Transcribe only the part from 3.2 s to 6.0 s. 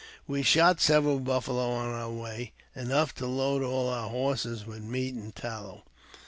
load all our iorses with meat and tallow.